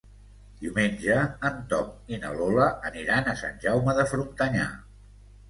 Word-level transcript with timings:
Diumenge 0.61 1.17
en 1.49 1.59
Tom 1.73 1.91
i 2.15 2.19
na 2.23 2.31
Lola 2.39 2.65
aniran 2.91 3.31
a 3.31 3.37
Sant 3.43 3.61
Jaume 3.67 3.97
de 4.01 4.09
Frontanyà. 4.17 4.67